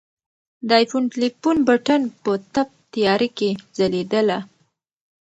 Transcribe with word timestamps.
د 0.67 0.69
آیفون 0.79 1.03
ټلیفون 1.13 1.57
بټن 1.67 2.01
په 2.23 2.31
تپ 2.53 2.69
تیاره 2.93 3.29
کې 3.37 3.49
ځلېدله. 3.77 4.39